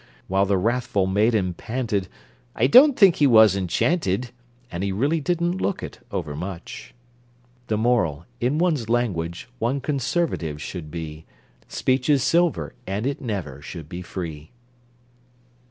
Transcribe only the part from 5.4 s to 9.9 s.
look it overmuch!) The Moral: In one's language one